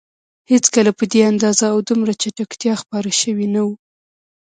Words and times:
هېڅکله 0.51 0.91
په 0.99 1.03
دې 1.11 1.21
اندازه 1.31 1.65
او 1.73 1.77
دومره 1.89 2.13
چټکتیا 2.21 2.73
خپاره 2.81 3.09
شوي 3.21 3.47
نه 3.55 3.61
وو. 3.65 3.75